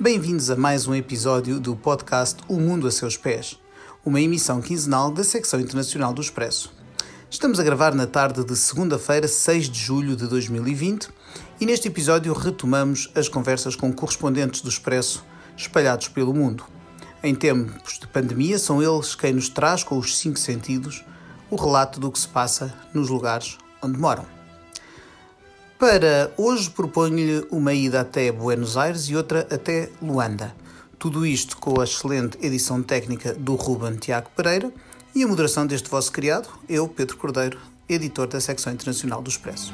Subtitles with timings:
[0.00, 3.58] Bem-vindos a mais um episódio do podcast O Mundo a Seus Pés,
[4.06, 6.72] uma emissão quinzenal da secção internacional do Expresso.
[7.28, 11.08] Estamos a gravar na tarde de segunda-feira, 6 de julho de 2020,
[11.60, 15.26] e neste episódio retomamos as conversas com correspondentes do Expresso
[15.56, 16.62] espalhados pelo mundo.
[17.20, 21.04] Em tempos de pandemia, são eles quem nos traz, com os cinco sentidos,
[21.50, 24.37] o relato do que se passa nos lugares onde moram.
[25.78, 30.52] Para hoje proponho-lhe uma ida até Buenos Aires e outra até Luanda.
[30.98, 34.72] Tudo isto com a excelente edição técnica do Ruben Tiago Pereira
[35.14, 39.72] e a moderação deste vosso criado, eu, Pedro Cordeiro, editor da secção internacional do Expresso.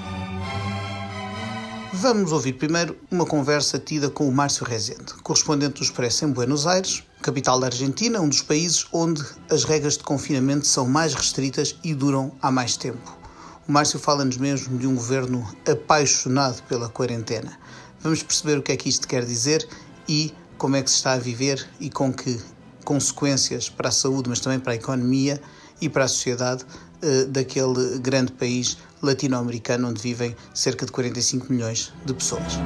[1.94, 6.66] Vamos ouvir primeiro uma conversa tida com o Márcio Rezende, correspondente do Expresso em Buenos
[6.66, 11.76] Aires, capital da Argentina, um dos países onde as regras de confinamento são mais restritas
[11.82, 13.23] e duram há mais tempo.
[13.66, 17.58] O Márcio fala-nos mesmo de um governo apaixonado pela quarentena.
[17.98, 19.66] Vamos perceber o que é que isto quer dizer
[20.06, 22.38] e como é que se está a viver e com que
[22.84, 25.40] consequências para a saúde, mas também para a economia
[25.80, 31.90] e para a sociedade uh, daquele grande país latino-americano onde vivem cerca de 45 milhões
[32.04, 32.58] de pessoas.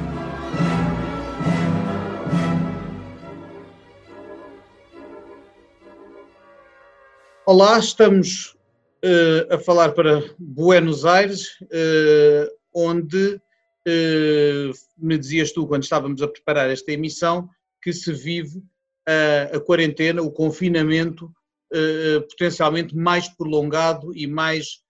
[7.45, 8.58] Olá, estamos
[9.03, 16.27] uh, a falar para Buenos Aires, uh, onde uh, me dizias tu, quando estávamos a
[16.27, 17.49] preparar esta emissão,
[17.81, 18.61] que se vive
[19.07, 21.31] a, a quarentena, o confinamento
[22.31, 24.81] potencialmente mais prolongado e mais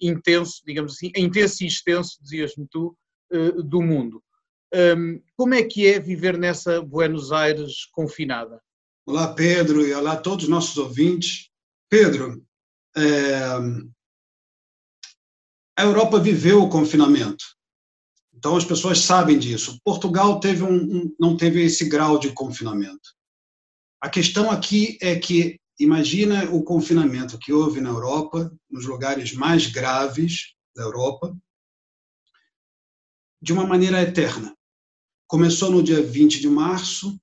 [0.00, 2.96] intenso, digamos assim, intenso e extenso, dizias-me tu,
[3.64, 4.22] do mundo.
[4.72, 8.58] Um, como é que é viver nessa Buenos Aires confinada?
[9.04, 11.51] Olá, Pedro, e olá a todos os nossos ouvintes.
[11.92, 12.42] Pedro,
[12.96, 13.36] é,
[15.76, 17.44] a Europa viveu o confinamento,
[18.32, 19.78] então as pessoas sabem disso.
[19.84, 23.14] Portugal teve um, um, não teve esse grau de confinamento.
[24.00, 29.66] A questão aqui é que imagina o confinamento que houve na Europa, nos lugares mais
[29.66, 31.36] graves da Europa,
[33.42, 34.56] de uma maneira eterna.
[35.26, 37.20] Começou no dia 20 de março,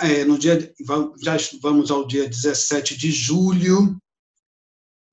[0.00, 0.72] é, no dia,
[1.22, 3.96] já vamos ao dia 17 de julho,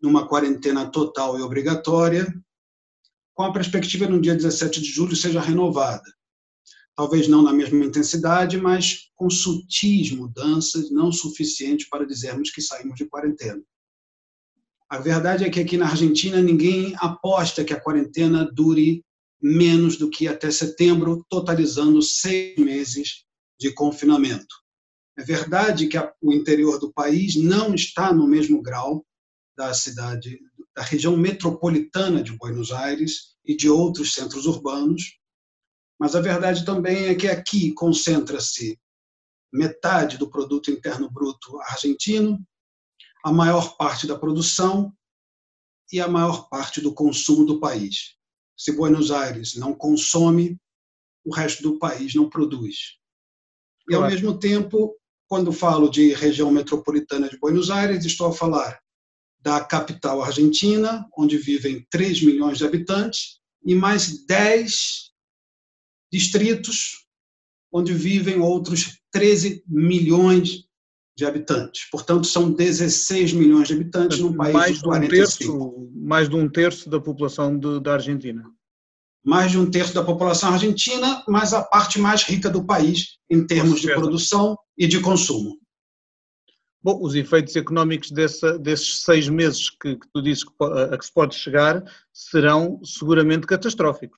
[0.01, 2.33] numa quarentena total e obrigatória,
[3.33, 6.03] com a perspectiva no dia 17 de julho seja renovada.
[6.95, 12.95] Talvez não na mesma intensidade, mas com sutis mudanças, não suficientes para dizermos que saímos
[12.95, 13.61] de quarentena.
[14.89, 19.05] A verdade é que aqui na Argentina ninguém aposta que a quarentena dure
[19.41, 23.23] menos do que até setembro, totalizando seis meses
[23.59, 24.55] de confinamento.
[25.19, 29.05] É verdade que a, o interior do país não está no mesmo grau
[29.57, 30.39] da cidade,
[30.73, 35.19] da região metropolitana de Buenos Aires e de outros centros urbanos,
[35.99, 38.79] mas a verdade também é que aqui concentra-se
[39.51, 42.39] metade do produto interno bruto argentino,
[43.21, 44.95] a maior parte da produção
[45.91, 48.15] e a maior parte do consumo do país.
[48.57, 50.57] Se Buenos Aires não consome,
[51.25, 52.97] o resto do país não produz.
[53.89, 54.95] E, ao mesmo tempo,
[55.29, 58.79] quando falo de região metropolitana de Buenos Aires, estou a falar
[59.39, 65.11] da capital argentina, onde vivem 3 milhões de habitantes, e mais 10
[66.11, 67.05] distritos,
[67.71, 70.63] onde vivem outros 13 milhões
[71.15, 71.87] de habitantes.
[71.91, 75.53] Portanto, são 16 milhões de habitantes num país mais de 45.
[75.53, 78.43] Um terço, mais de um terço da população de, da Argentina
[79.23, 83.45] mais de um terço da população argentina, mas a parte mais rica do país em
[83.45, 85.59] termos de produção e de consumo.
[86.81, 90.23] Bom, os efeitos económicos dessa, desses seis meses que, que tu
[90.63, 94.17] a, a que se pode chegar serão seguramente catastróficos.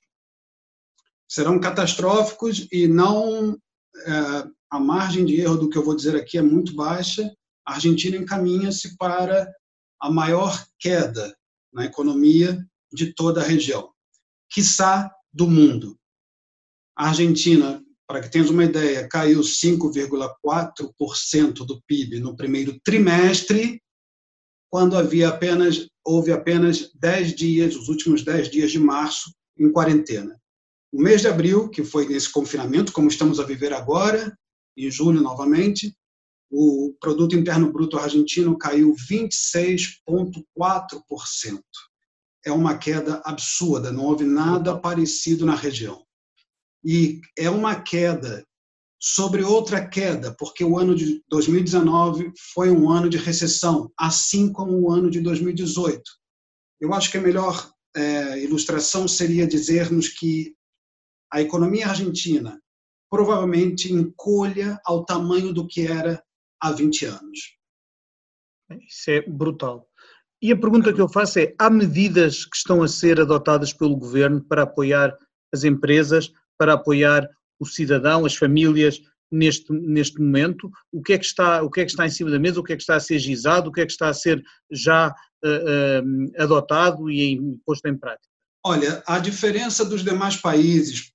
[1.28, 3.58] Serão catastróficos e não.
[4.06, 7.30] É, a margem de erro do que eu vou dizer aqui é muito baixa.
[7.66, 9.52] A Argentina encaminha-se para
[10.00, 11.36] a maior queda
[11.72, 13.92] na economia de toda a região
[14.52, 15.98] quiçá do mundo.
[16.96, 17.81] A Argentina,
[18.12, 23.80] para que tenhas uma ideia, caiu 5,4% do PIB no primeiro trimestre,
[24.70, 30.38] quando havia apenas houve apenas 10 dias, os últimos 10 dias de março, em quarentena.
[30.92, 34.36] O mês de abril, que foi nesse confinamento, como estamos a viver agora,
[34.76, 35.96] em julho novamente,
[36.50, 41.62] o produto interno bruto argentino caiu 26,4%
[42.44, 46.04] é uma queda absurda, não houve nada parecido na região.
[46.84, 48.44] E é uma queda
[49.00, 54.78] sobre outra queda, porque o ano de 2019 foi um ano de recessão, assim como
[54.78, 56.02] o ano de 2018.
[56.80, 60.54] Eu acho que a melhor é, ilustração seria dizermos que
[61.32, 62.60] a economia argentina
[63.10, 66.22] provavelmente encolha ao tamanho do que era
[66.60, 67.38] há 20 anos.
[68.88, 69.88] Isso é brutal.
[70.40, 73.96] E a pergunta que eu faço é: há medidas que estão a ser adotadas pelo
[73.96, 75.16] governo para apoiar
[75.52, 77.28] as empresas, para apoiar
[77.58, 79.00] o cidadão, as famílias
[79.32, 80.70] neste, neste momento?
[80.92, 82.60] O que, é que está, o que é que está em cima da mesa?
[82.60, 83.68] O que é que está a ser gizado?
[83.68, 88.28] O que é que está a ser já uh, uh, adotado e posto em prática?
[88.64, 91.10] Olha, a diferença dos demais países,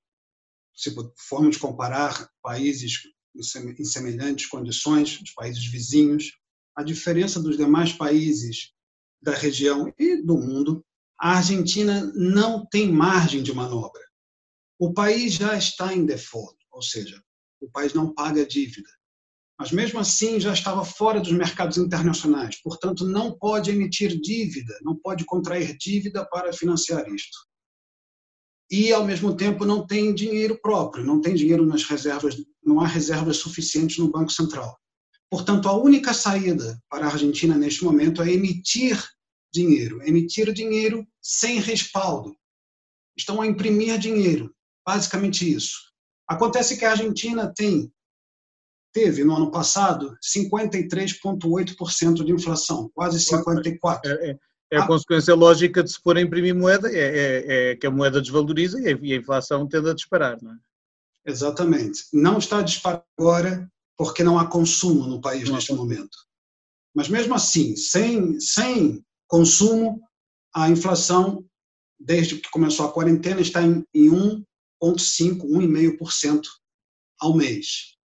[0.75, 3.03] se formos comparar países
[3.33, 6.33] em semelhantes condições, os países vizinhos,
[6.75, 8.73] a diferença dos demais países
[9.21, 10.83] da região e do mundo,
[11.17, 14.06] a Argentina não tem margem de manobra.
[14.79, 17.21] O país já está em default, ou seja,
[17.59, 18.89] o país não paga dívida.
[19.59, 24.95] Mas mesmo assim já estava fora dos mercados internacionais, portanto não pode emitir dívida, não
[24.95, 27.37] pode contrair dívida para financiar isto.
[28.69, 32.85] E ao mesmo tempo não tem dinheiro próprio, não tem dinheiro nas reservas, não há
[32.87, 34.77] reservas suficientes no Banco Central.
[35.29, 39.03] Portanto, a única saída para a Argentina neste momento é emitir
[39.51, 42.35] dinheiro, emitir dinheiro sem respaldo.
[43.17, 44.53] Estão a imprimir dinheiro,
[44.87, 45.91] basicamente isso.
[46.25, 47.91] Acontece que a Argentina tem
[48.93, 53.99] teve no ano passado 53,8% de inflação, quase 54%.
[54.05, 54.37] É, é,
[54.71, 57.85] é a, a, consequência lógica de se pôr a imprimir moeda, é, é, é, que
[57.85, 60.57] a moeda desvaloriza e a inflação tende a disparar, não é?
[61.27, 62.05] Exatamente.
[62.13, 66.17] Não está a disparar agora porque não há consumo no país neste momento.
[66.95, 70.01] Mas mesmo assim, sem, sem consumo,
[70.55, 71.45] a inflação,
[71.99, 74.09] desde que começou a quarentena, está em, em
[74.81, 76.41] 1,5%, 1,5%
[77.19, 77.97] ao mês.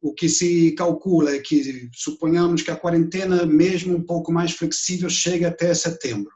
[0.00, 5.10] O que se calcula é que, suponhamos que a quarentena, mesmo um pouco mais flexível,
[5.10, 6.32] chegue até setembro.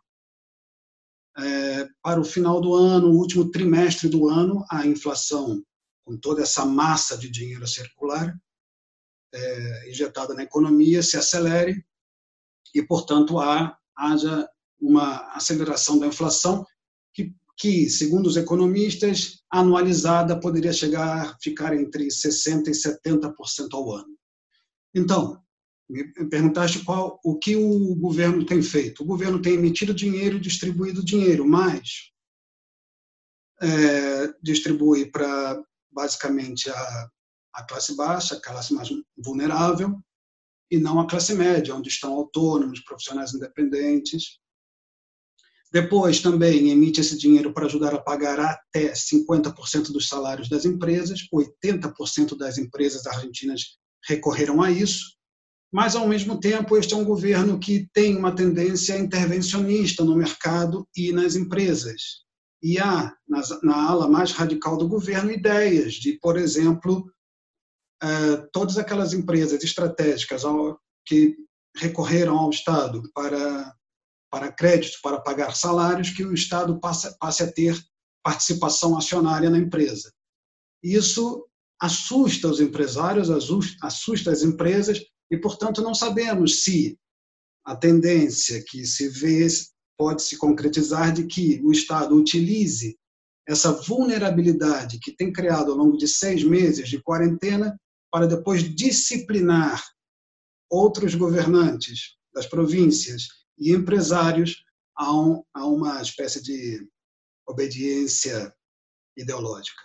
[1.38, 5.64] É, para o final do ano, o último trimestre do ano, a inflação,
[6.04, 8.36] com toda essa massa de dinheiro circular,
[9.32, 11.82] é, injetada na economia se acelere
[12.74, 14.48] e, portanto, há, haja
[14.80, 16.66] uma aceleração da inflação
[17.14, 24.18] que, que, segundo os economistas, anualizada poderia chegar ficar entre 60% e 70% ao ano.
[24.92, 25.40] Então,
[25.88, 29.04] me perguntaste qual o que o governo tem feito.
[29.04, 32.10] O governo tem emitido dinheiro e distribuído dinheiro, mas
[33.60, 35.62] é, distribui para
[35.92, 37.10] basicamente a
[37.52, 40.00] a classe baixa, a classe mais vulnerável,
[40.70, 44.38] e não a classe média, onde estão autônomos, profissionais independentes.
[45.72, 51.26] Depois, também emite esse dinheiro para ajudar a pagar até 50% dos salários das empresas,
[51.32, 55.16] 80% das empresas argentinas recorreram a isso,
[55.72, 60.86] mas, ao mesmo tempo, este é um governo que tem uma tendência intervencionista no mercado
[60.94, 62.22] e nas empresas.
[62.62, 63.10] E há,
[63.62, 67.10] na ala mais radical do governo, ideias de, por exemplo,
[68.02, 70.42] eh, todas aquelas empresas estratégicas
[71.06, 71.36] que
[71.74, 73.74] recorreram ao Estado para,
[74.32, 77.78] para crédito, para pagar salários, que o Estado passe, a ter
[78.24, 80.10] participação acionária na empresa.
[80.82, 81.46] Isso
[81.78, 83.28] assusta os empresários,
[83.82, 86.98] assusta as empresas, e, portanto, não sabemos se
[87.62, 89.46] a tendência que se vê
[89.98, 92.98] pode se concretizar de que o Estado utilize
[93.46, 97.78] essa vulnerabilidade que tem criado ao longo de seis meses de quarentena
[98.10, 99.84] para depois disciplinar
[100.70, 104.64] outros governantes das províncias e empresários
[104.96, 106.86] a, um, a uma espécie de
[107.46, 108.52] obediência
[109.16, 109.82] ideológica.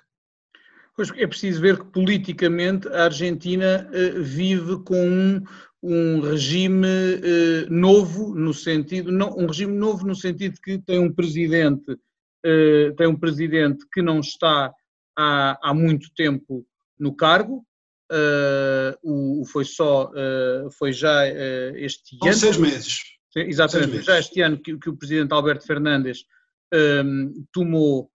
[0.95, 5.43] Pois é preciso ver que politicamente a Argentina uh, vive com um,
[5.83, 11.13] um regime uh, novo no sentido não, um regime novo no sentido que tem um
[11.13, 14.73] presidente uh, tem um presidente que não está
[15.15, 16.65] há, há muito tempo
[16.99, 17.63] no cargo
[18.11, 22.33] uh, o, foi só, uh, foi já uh, este ano.
[22.33, 22.99] seis meses.
[23.41, 26.25] Exatamente, já este ano que, que, o presidente Alberto Fernandes
[26.73, 28.09] um, tomou,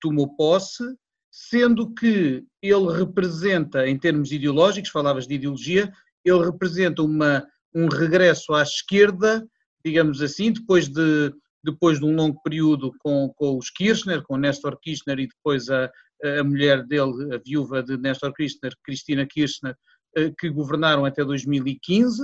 [0.00, 0.84] tomou posse,
[1.30, 5.92] sendo que ele representa, em termos ideológicos, falavas de ideologia,
[6.24, 9.44] ele representa uma, um regresso à esquerda,
[9.84, 14.78] digamos assim, depois de, depois de um longo período com, com os Kirchner, com Néstor
[14.80, 15.90] Kirchner e depois a,
[16.38, 19.74] a mulher dele, a viúva de Néstor Kirchner, Cristina Kirchner,
[20.16, 22.22] eh, que governaram até 2015.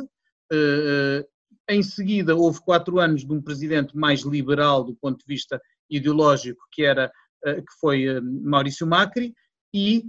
[1.69, 5.25] Eh, eh, em seguida, houve quatro anos de um presidente mais liberal do ponto de
[5.27, 7.11] vista ideológico, que, era,
[7.45, 9.35] que foi Maurício Macri,
[9.75, 10.05] e,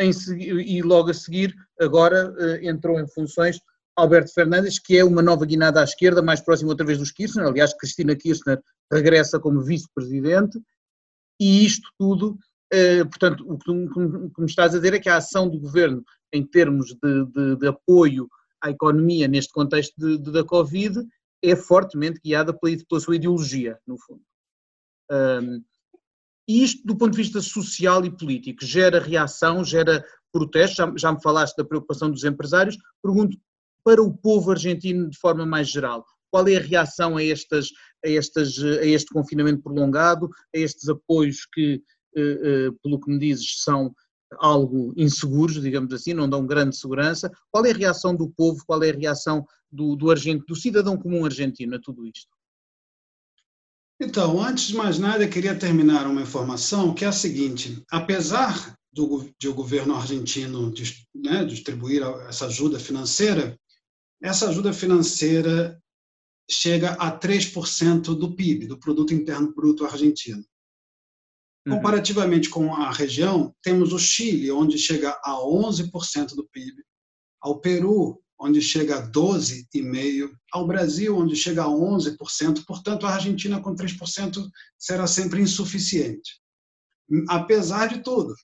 [0.00, 0.10] em,
[0.60, 3.60] e logo a seguir, agora entrou em funções
[3.96, 7.46] Alberto Fernandes, que é uma nova guinada à esquerda, mais próximo outra vez dos Kirchner.
[7.46, 8.60] Aliás, Cristina Kirchner
[8.92, 10.60] regressa como vice-presidente,
[11.40, 12.36] e isto tudo
[12.72, 16.42] eh, portanto, o que me estás a dizer é que a ação do governo em
[16.42, 18.26] termos de, de, de apoio
[18.62, 21.04] à economia neste contexto de, da Covid
[21.42, 24.22] é fortemente guiada pela, pela sua ideologia, no fundo.
[25.10, 25.62] Um,
[26.48, 30.76] e isto, do ponto de vista social e político, gera reação, gera protestos.
[30.76, 32.76] Já, já me falaste da preocupação dos empresários.
[33.02, 33.36] Pergunto
[33.84, 36.04] para o povo argentino de forma mais geral.
[36.30, 37.68] Qual é a reação a, estas,
[38.04, 41.82] a, estas, a este confinamento prolongado, a estes apoios que,
[42.16, 43.94] eh, eh, pelo que me dizes, são
[44.38, 47.30] algo inseguros, digamos assim, não dão grande segurança.
[47.50, 50.96] Qual é a reação do povo, qual é a reação do, do, argentino, do cidadão
[50.96, 52.30] comum argentino a tudo isto?
[54.00, 59.30] Então, antes de mais nada, queria terminar uma informação que é a seguinte: apesar do,
[59.38, 60.72] de o governo argentino
[61.14, 63.56] né, distribuir essa ajuda financeira,
[64.22, 65.80] essa ajuda financeira
[66.50, 70.44] chega a 3% do PIB, do Produto Interno Bruto Argentino.
[71.66, 71.76] Uhum.
[71.76, 76.82] Comparativamente com a região, temos o Chile, onde chega a 11% do PIB,
[77.40, 83.60] ao Peru, onde chega a 12,5%, ao Brasil, onde chega a 11%, portanto, a Argentina
[83.60, 86.40] com 3% será sempre insuficiente,
[87.28, 88.34] apesar de tudo.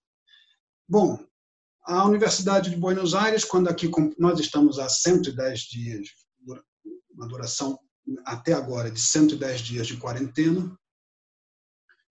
[0.88, 1.18] Bom,
[1.82, 6.08] a Universidade de Buenos Aires, quando aqui nós estamos há 110 dias,
[7.12, 7.78] uma duração
[8.24, 10.78] até agora de 110 dias de quarentena,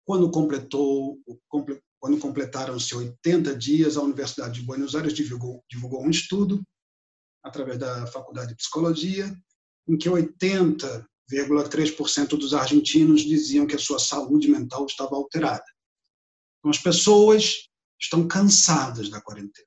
[0.04, 1.18] quando completou,
[1.98, 6.62] quando completaram-se 80 dias, a Universidade de Buenos Aires divulgou, divulgou um estudo
[7.42, 9.34] através da Faculdade de Psicologia,
[9.88, 15.64] em que 80,3% dos argentinos diziam que a sua saúde mental estava alterada.
[16.58, 17.68] Então, as pessoas
[18.00, 19.66] estão cansadas da quarentena.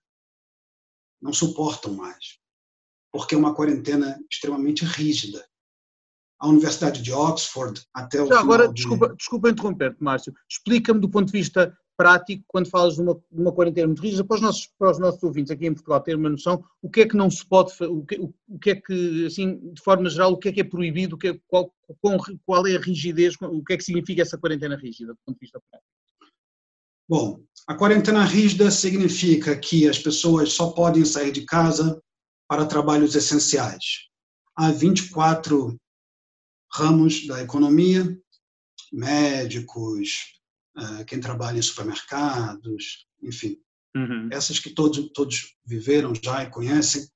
[1.22, 2.40] Não suportam mais.
[3.12, 5.46] Porque é uma quarentena extremamente rígida.
[6.40, 8.28] A Universidade de Oxford, até o.
[8.28, 8.76] Já, agora, de...
[8.76, 10.34] desculpa, desculpa interromper-te, Márcio.
[10.50, 14.24] Explica-me do ponto de vista prático, quando falas de uma, de uma quarentena muito rígida,
[14.24, 17.02] para os, nossos, para os nossos ouvintes aqui em Portugal terem uma noção, o que
[17.02, 20.08] é que não se pode, o que, o, o que é que, assim, de forma
[20.08, 22.80] geral, o que é que é proibido, o que é, qual, qual, qual é a
[22.80, 25.92] rigidez, o que é que significa essa quarentena rígida, do ponto de vista prático?
[27.10, 32.00] Bom, a quarentena rígida significa que as pessoas só podem sair de casa
[32.48, 34.08] para trabalhos essenciais.
[34.56, 35.76] Há 24
[36.72, 38.18] ramos da economia,
[38.92, 40.38] médicos,
[40.76, 43.58] ah, quem trabalha em supermercados, enfim,
[43.96, 44.30] uhum.
[44.32, 47.08] essas que todos, todos viveram já e conhecem,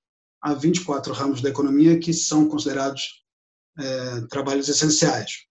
[0.42, 3.24] há 24 ramos da economia que são considerados
[3.78, 5.46] é, trabalhos essenciais.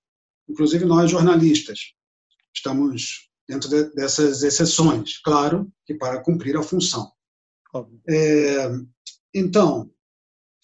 [0.49, 1.95] Inclusive nós, jornalistas,
[2.54, 7.11] estamos dentro de, dessas exceções, claro que para cumprir a função.
[8.09, 8.69] É,
[9.33, 9.90] então,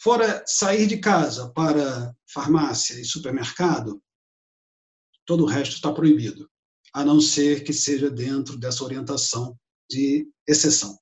[0.06, 4.00] fora sair de casa para farmácia e supermercado,
[5.24, 6.48] todo o resto está proibido
[6.94, 9.58] a não ser que seja dentro dessa orientação
[9.90, 10.96] de exceção.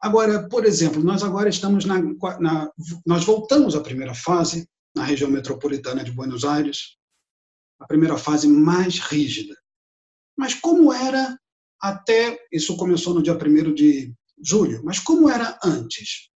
[0.00, 2.00] Agora, por exemplo, nós agora estamos na,
[2.38, 2.70] na,
[3.04, 6.96] nós voltamos à primeira fase na região metropolitana de Buenos Aires,
[7.80, 9.56] a primeira fase mais rígida.
[10.36, 11.36] Mas como era
[11.82, 16.30] até isso começou no dia 1 de julho, mas como era antes?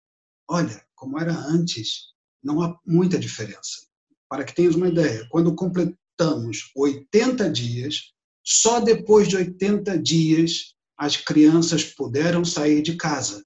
[0.50, 3.88] Olha, como era antes, não há muita diferença.
[4.28, 8.12] Para que tenhas uma ideia, quando completamos 80 dias,
[8.44, 13.44] só depois de 80 dias as crianças puderam sair de casa.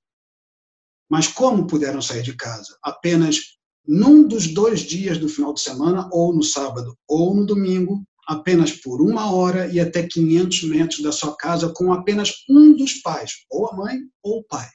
[1.09, 2.77] Mas como puderam sair de casa?
[2.83, 3.57] Apenas
[3.89, 8.71] num dos dois dias do final de semana, ou no sábado ou no domingo, apenas
[8.71, 13.47] por uma hora e até 500 metros da sua casa, com apenas um dos pais,
[13.51, 14.69] ou a mãe ou o pai.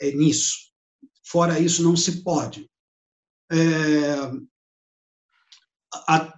[0.00, 0.67] É nisso.
[1.30, 2.70] Fora isso, não se pode.
[3.52, 4.14] É,
[6.08, 6.34] a,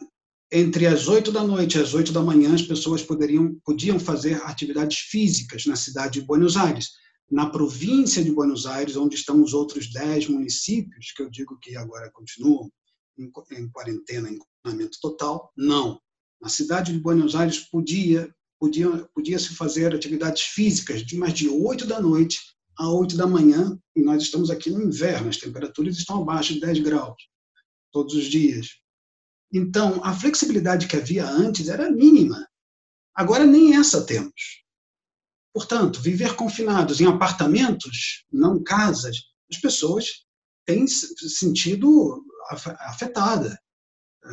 [0.50, 4.42] entre as 8 da noite e as 8 da manhã, as pessoas poderiam, podiam fazer
[4.42, 6.90] atividades físicas na cidade de Buenos Aires.
[7.30, 11.76] Na província de Buenos Aires, onde estão os outros 10 municípios, que eu digo que
[11.76, 12.68] agora continuam
[13.16, 16.00] em, em quarentena, em confinamento total, não.
[16.42, 21.49] Na cidade de Buenos Aires podia, podia, podia se fazer atividades físicas de mais de
[21.49, 22.40] 8 da noite
[22.80, 26.60] a 8 da manhã, e nós estamos aqui no inverno, as temperaturas estão abaixo de
[26.60, 27.22] 10 graus
[27.92, 28.68] todos os dias.
[29.52, 32.49] Então, a flexibilidade que havia antes era mínima.
[33.14, 34.64] Agora, nem essa temos.
[35.52, 39.16] Portanto, viver confinados em apartamentos, não casas,
[39.50, 40.25] as pessoas
[40.64, 43.60] têm sentido afetada.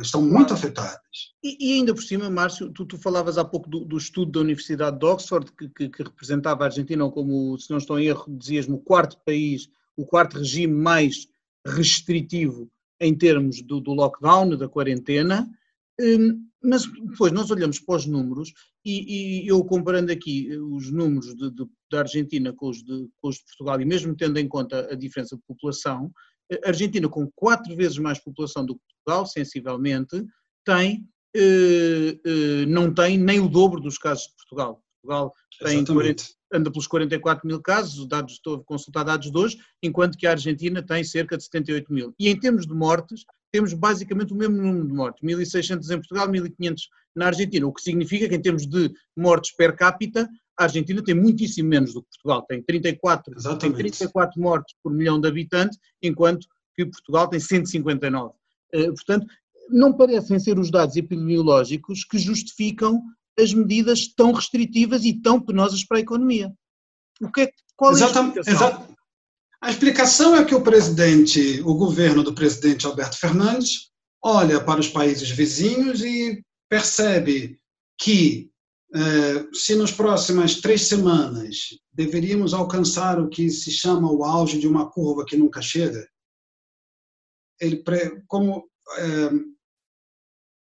[0.00, 1.00] Estão muito afetadas.
[1.42, 4.40] E, e, ainda por cima, Márcio, tu, tu falavas há pouco do, do, estudo da
[4.40, 8.24] Universidade de Oxford, que, que, que, representava a Argentina como, se não estou em erro,
[8.28, 11.26] dizias-me o quarto país, o quarto regime mais
[11.66, 15.48] restritivo em termos do, do lockdown, da quarentena,
[16.00, 18.52] hum, mas depois nós olhamos para os números
[18.84, 23.28] e, e eu comparando aqui os números de, de, da Argentina com os, de, com
[23.28, 26.10] os de Portugal e mesmo tendo em conta a diferença de população,
[26.64, 30.24] a Argentina com quatro vezes mais população do que Portugal, sensivelmente,
[30.64, 34.82] tem, eh, eh, não tem nem o dobro dos casos de Portugal.
[35.02, 39.58] Portugal tem 40, anda pelos 44 mil casos, dados, estou a consultar dados de hoje,
[39.82, 42.14] enquanto que a Argentina tem cerca de 78 mil.
[42.18, 46.28] E em termos de mortes, temos basicamente o mesmo número de mortes, 1.600 em Portugal,
[46.28, 46.76] 1.500
[47.14, 51.14] na Argentina, o que significa que em termos de mortes per capita, a Argentina tem
[51.14, 56.48] muitíssimo menos do que Portugal, tem 34, tem 34 mortes por milhão de habitantes, enquanto
[56.74, 58.34] que Portugal tem 159.
[58.72, 59.26] Eh, portanto,
[59.70, 63.00] não parecem ser os dados epidemiológicos que justificam
[63.38, 66.52] as medidas tão restritivas e tão penosas para a economia.
[67.20, 68.96] O que é, qual é a explicação?
[69.60, 73.90] A explicação é que o presidente, o governo do presidente Alberto Fernandes,
[74.22, 77.58] olha para os países vizinhos e percebe
[78.00, 78.50] que
[79.52, 84.90] se nas próximas três semanas deveríamos alcançar o que se chama o auge de uma
[84.90, 86.08] curva que nunca chega,
[87.60, 87.82] ele
[88.26, 88.64] como
[88.98, 89.30] eh,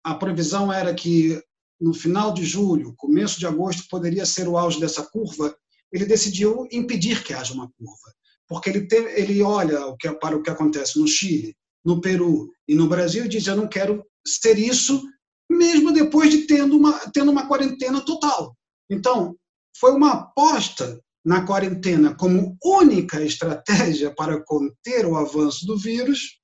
[0.03, 1.41] a previsão era que
[1.79, 5.55] no final de julho, começo de agosto poderia ser o auge dessa curva,
[5.91, 8.13] ele decidiu impedir que haja uma curva.
[8.47, 12.75] Porque ele, ele olha o que, para o que acontece no Chile, no Peru e
[12.75, 15.01] no Brasil e diz: Eu não quero ser isso,
[15.49, 18.55] mesmo depois de tendo uma, tendo uma quarentena total.
[18.89, 19.35] Então,
[19.77, 26.39] foi uma aposta na quarentena como única estratégia para conter o avanço do vírus,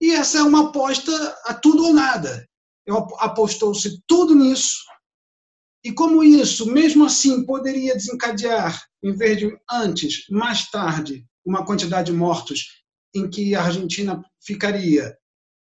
[0.00, 1.12] e essa é uma aposta
[1.44, 2.46] a tudo ou nada.
[3.18, 4.84] Apostou-se tudo nisso,
[5.84, 12.10] e como isso, mesmo assim, poderia desencadear em vez de antes, mais tarde, uma quantidade
[12.10, 12.82] de mortos
[13.14, 15.16] em que a Argentina ficaria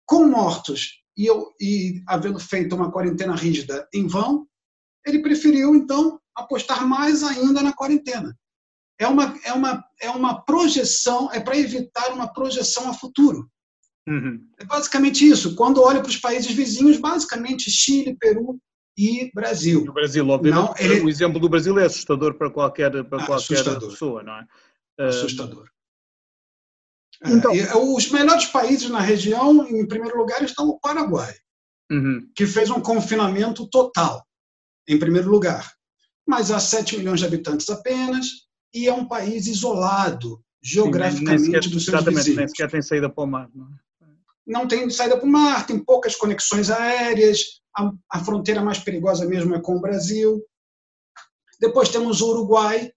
[0.06, 4.46] com mortos e, eu, e havendo feito uma quarentena rígida em vão,
[5.06, 8.36] ele preferiu, então, apostar mais ainda na quarentena.
[8.98, 13.48] É uma, é uma, é uma projeção, é para evitar uma projeção a futuro.
[14.08, 14.40] Uhum.
[14.58, 15.54] É basicamente isso.
[15.54, 18.58] Quando olha para os países vizinhos, basicamente Chile, Peru,
[18.98, 19.82] e Brasil.
[19.82, 21.00] O Brasil, obviamente, não, ele...
[21.00, 24.46] o exemplo do Brasil é assustador para qualquer, para ah, qualquer pessoa, não é?
[24.98, 25.68] Assustador.
[27.24, 31.34] É, então, é, os melhores países na região, em primeiro lugar, estão o Paraguai,
[31.90, 32.28] uhum.
[32.34, 34.24] que fez um confinamento total,
[34.88, 35.72] em primeiro lugar.
[36.26, 38.26] Mas há 7 milhões de habitantes apenas,
[38.74, 42.36] e é um país isolado, geograficamente, Sim, sequer, dos seus vizinhos.
[42.36, 43.48] Nem sequer tem saída para o mar.
[43.54, 43.86] Não, é?
[44.46, 47.40] não tem saída para o mar, tem poucas conexões aéreas,
[47.76, 50.42] a, a fronteira mais perigosa mesmo é com o Brasil.
[51.60, 52.90] Depois temos o Uruguai,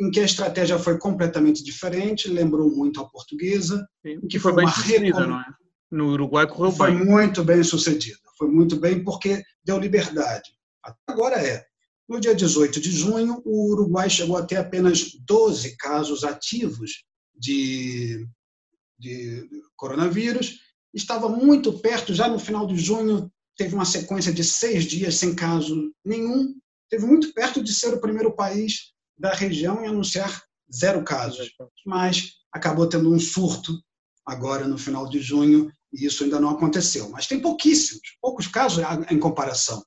[0.00, 4.64] em que a estratégia foi completamente diferente, lembrou muito a portuguesa, Sim, que foi, foi
[4.64, 5.44] bem sucedida, não é?
[5.90, 6.98] No Uruguai correu foi bem.
[6.98, 10.50] Foi muito bem sucedida, foi muito bem porque deu liberdade.
[11.06, 11.64] Agora é.
[12.08, 17.04] No dia 18 de junho, o Uruguai chegou a ter apenas 12 casos ativos
[17.34, 18.26] de,
[18.98, 20.58] de coronavírus,
[20.92, 25.34] estava muito perto, já no final de junho, teve uma sequência de seis dias sem
[25.34, 26.54] caso nenhum,
[26.90, 30.42] teve muito perto de ser o primeiro país da região em anunciar
[30.74, 31.50] zero casos,
[31.86, 33.72] mas acabou tendo um surto
[34.26, 37.08] agora no final de junho e isso ainda não aconteceu.
[37.10, 39.84] Mas tem pouquíssimos, poucos casos em comparação.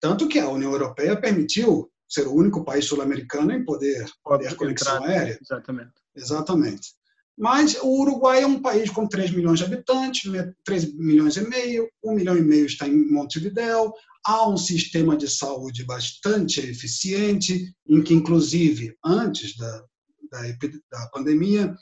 [0.00, 4.04] Tanto que a União Europeia permitiu ser o único país sul-americano em poder
[4.38, 5.38] ter conexão aérea.
[5.40, 5.92] Exatamente.
[6.14, 6.88] Exatamente.
[7.36, 10.30] Mas o Uruguai é um país com 3 milhões de habitantes,
[10.64, 13.92] 3 milhões e meio, 1 milhão e meio está em Montevidéu,
[14.24, 19.84] há um sistema de saúde bastante eficiente, em que, inclusive, antes da,
[20.30, 20.42] da,
[20.90, 21.74] da pandemia,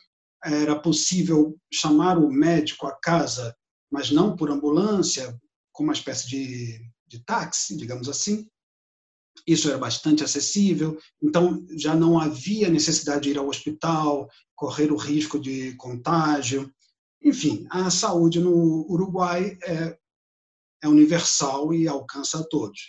[0.44, 3.54] era possível chamar o médico à casa,
[3.90, 5.36] mas não por ambulância,
[5.72, 8.48] com uma espécie de, de táxi, digamos assim.
[9.46, 14.96] Isso era bastante acessível, então já não havia necessidade de ir ao hospital, correr o
[14.96, 16.72] risco de contágio.
[17.22, 19.98] Enfim, a saúde no Uruguai é,
[20.82, 22.80] é universal e alcança a todos.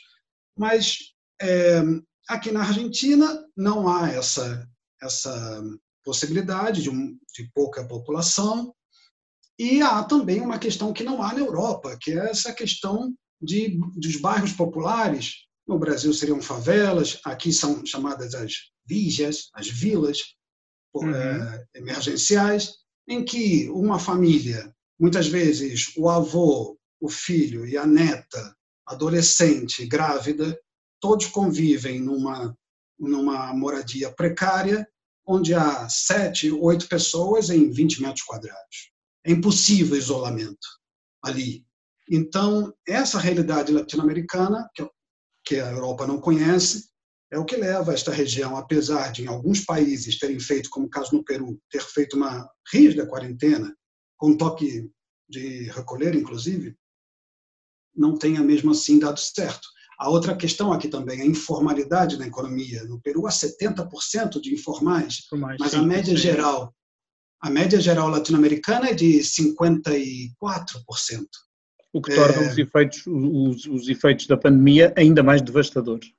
[0.58, 0.98] Mas
[1.42, 1.82] é,
[2.28, 4.68] aqui na Argentina não há essa,
[5.02, 5.64] essa
[6.04, 8.74] possibilidade de, um, de pouca população.
[9.58, 13.80] E há também uma questão que não há na Europa, que é essa questão de,
[13.96, 15.48] dos bairros populares.
[15.72, 18.52] No Brasil seriam favelas, aqui são chamadas as
[18.86, 20.36] vigas, as vilas,
[20.94, 21.16] uhum.
[21.16, 22.74] é, emergenciais,
[23.08, 28.54] em que uma família, muitas vezes o avô, o filho e a neta,
[28.86, 30.60] adolescente, grávida,
[31.00, 32.54] todos convivem numa,
[33.00, 34.86] numa moradia precária,
[35.26, 38.92] onde há sete, oito pessoas em 20 metros quadrados.
[39.26, 40.68] É impossível isolamento
[41.24, 41.66] ali.
[42.10, 44.82] Então, essa realidade latino-americana, que
[45.60, 46.90] a Europa não conhece,
[47.32, 50.90] é o que leva esta região, apesar de em alguns países terem feito, como o
[50.90, 53.74] caso no Peru, ter feito uma rígida quarentena,
[54.18, 54.90] com toque
[55.30, 56.76] de recolher, inclusive,
[57.96, 59.68] não tenha mesmo assim dado certo.
[59.98, 62.84] A outra questão aqui também é a informalidade na economia.
[62.84, 65.28] No Peru, há 70% de informais,
[65.60, 66.76] mas a média geral,
[67.40, 70.32] a média geral latino-americana é de 54%.
[71.94, 72.50] O que torna é...
[72.50, 76.12] os, efeitos, os, os efeitos da pandemia ainda mais devastadores.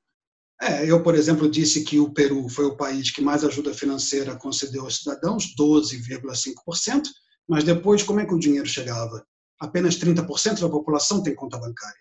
[0.61, 4.37] É, eu, por exemplo, disse que o Peru foi o país que mais ajuda financeira
[4.37, 7.03] concedeu aos cidadãos, 12,5%,
[7.49, 9.27] mas depois como é que o dinheiro chegava?
[9.59, 11.97] Apenas 30% da população tem conta bancária.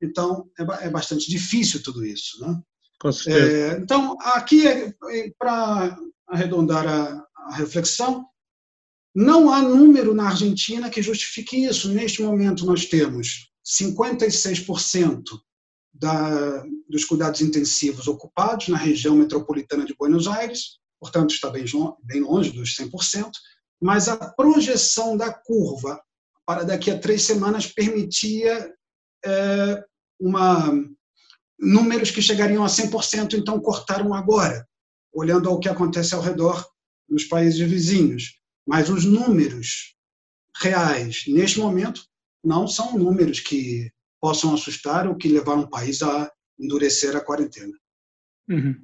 [0.00, 2.40] Então, é, é bastante difícil tudo isso.
[2.40, 2.58] Né?
[2.98, 3.76] Com certeza.
[3.76, 8.26] É, então, aqui, é, é para arredondar a, a reflexão,
[9.14, 11.88] não há número na Argentina que justifique isso.
[11.90, 15.22] Neste momento, nós temos 56%
[15.92, 21.64] da, dos cuidados intensivos ocupados na região metropolitana de Buenos Aires, portanto, está bem,
[22.02, 23.30] bem longe dos 100%,
[23.80, 26.00] mas a projeção da curva
[26.46, 28.72] para daqui a três semanas permitia
[29.24, 29.84] é,
[30.20, 30.72] uma,
[31.58, 34.66] números que chegariam a 100%, então cortaram agora,
[35.12, 36.66] olhando ao que acontece ao redor
[37.08, 38.41] nos países vizinhos.
[38.66, 39.94] Mas os números
[40.60, 42.04] reais, neste momento,
[42.44, 47.72] não são números que possam assustar ou que levaram o país a endurecer a quarentena.
[48.48, 48.80] Uhum.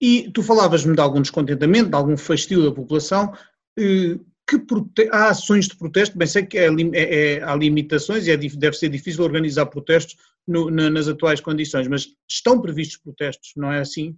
[0.00, 3.32] E tu falavas-me de algum descontentamento, de algum fastio da população.
[3.78, 4.18] Eh,
[4.58, 8.36] que há ações de protesto, bem sei que é, é, é, há limitações e é,
[8.36, 10.16] deve ser difícil organizar protestos
[10.46, 14.16] no, na, nas atuais condições, mas estão previstos protestos, não é assim?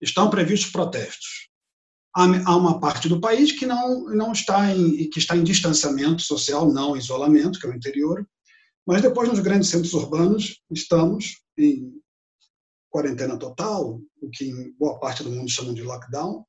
[0.00, 1.48] Estão previstos protestos.
[2.18, 6.72] Há, uma parte do país que não, não está em, que está em distanciamento social,
[6.72, 8.26] não isolamento, que é o interior,
[8.86, 11.92] mas depois nos grandes centros urbanos estamos em
[12.88, 16.42] quarentena total, o que em boa parte do mundo chamam de lockdown,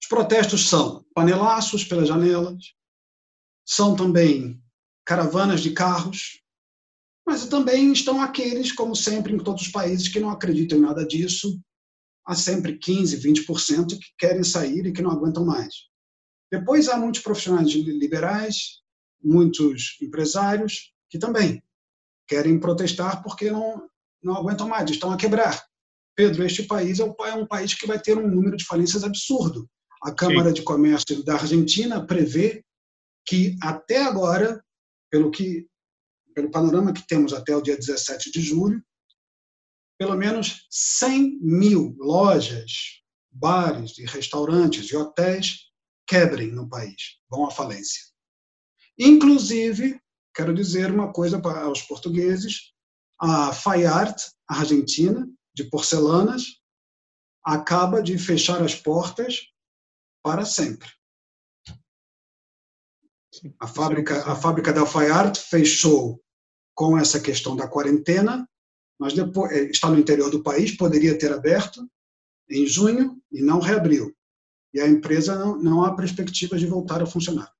[0.00, 2.62] os protestos são panelaços pelas janelas,
[3.66, 4.62] são também
[5.04, 6.40] caravanas de carros,
[7.26, 11.04] mas também estão aqueles, como sempre em todos os países, que não acreditam em nada
[11.04, 11.60] disso.
[12.26, 15.74] Há sempre 15%, 20% que querem sair e que não aguentam mais.
[16.50, 18.80] Depois há muitos profissionais liberais,
[19.22, 21.62] muitos empresários que também
[22.26, 23.88] querem protestar porque não,
[24.22, 25.64] não aguentam mais, estão a quebrar.
[26.16, 29.68] Pedro, este país é um país que vai ter um número de falências absurdo.
[30.02, 30.54] A Câmara Sim.
[30.54, 32.64] de Comércio da Argentina prevê
[33.26, 34.62] que até agora,
[35.10, 35.66] pelo que
[36.34, 38.82] pelo panorama que temos até o dia 17 de julho,
[39.98, 45.70] pelo menos 100 mil lojas, bares e restaurantes e hotéis
[46.06, 48.02] quebrem no país, vão à falência.
[48.98, 50.00] Inclusive,
[50.34, 52.72] quero dizer uma coisa para aos portugueses,
[53.18, 54.16] a Fayard,
[54.48, 56.60] argentina, de porcelanas,
[57.42, 59.46] acaba de fechar as portas
[60.22, 60.88] para sempre.
[63.60, 66.22] A fábrica, a fábrica da Alfaiate fechou
[66.74, 68.48] com essa questão da quarentena,
[68.98, 71.88] mas depois eh, está no interior do país, poderia ter aberto
[72.50, 74.14] em junho e não reabriu.
[74.72, 77.52] E a empresa não, não há perspectivas de voltar a funcionar.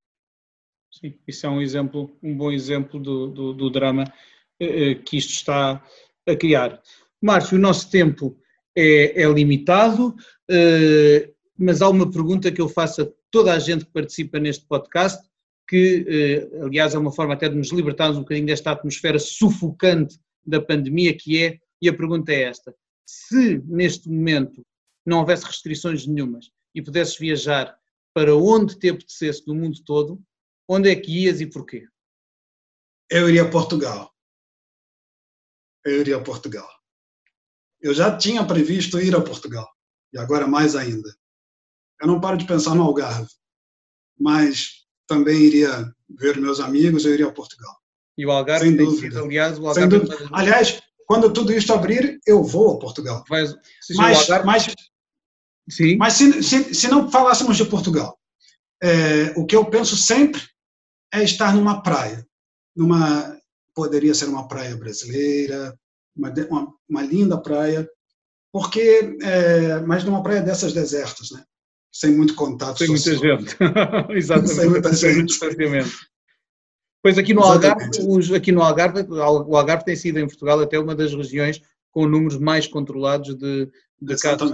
[0.91, 4.03] Sim, isso é um exemplo, um bom exemplo do, do, do drama
[4.59, 5.83] eh, eh que isto está
[6.27, 6.81] a criar.
[7.21, 8.37] Márcio, o nosso tempo
[8.75, 10.15] é, é limitado.
[11.59, 15.27] Mas há uma pergunta que eu faço a toda a gente que participa neste podcast,
[15.67, 20.17] que, aliás, é uma forma até de nos libertarmos um bocadinho desta atmosfera sufocante
[20.47, 24.65] da pandemia, que é, e a pergunta é esta: se neste momento
[25.05, 27.77] não houvesse restrições nenhumas e pudesses viajar
[28.13, 30.21] para onde te apetecesse no mundo todo,
[30.67, 31.87] onde é que ias e porquê?
[33.09, 34.13] Eu iria a Portugal.
[35.85, 36.69] Eu iria a Portugal.
[37.79, 39.69] Eu já tinha previsto ir a Portugal,
[40.11, 41.09] e agora mais ainda.
[42.01, 43.31] Eu não paro de pensar no Algarve,
[44.19, 47.75] mas também iria ver meus amigos, eu iria a Portugal.
[48.17, 49.15] E o Algarve Sem dúvida.
[49.15, 49.97] Sido, aliás, o Algarve...
[49.97, 53.23] É aliás, quando tudo isto abrir, eu vou a Portugal.
[53.29, 53.55] Mas,
[53.95, 54.45] mas, Algarve...
[54.45, 54.75] mas,
[55.69, 55.97] Sim.
[55.97, 58.17] mas se, se, se, não falássemos de Portugal,
[58.81, 60.41] é, o que eu penso sempre
[61.13, 62.25] é estar numa praia,
[62.75, 63.37] numa
[63.73, 65.77] poderia ser uma praia brasileira,
[66.15, 67.87] uma, uma, uma linda praia,
[68.51, 71.43] porque é, mas numa praia dessas desertas, né?
[71.91, 73.37] sem muito contato sem social.
[73.37, 73.57] muita gente.
[74.17, 74.55] Exatamente.
[74.55, 75.39] sem muita gente.
[77.07, 80.77] Pois aqui no Algarve, os, aqui no Algarve, o Algarve tem sido em Portugal até
[80.77, 84.51] uma das regiões com números mais controlados de, de casos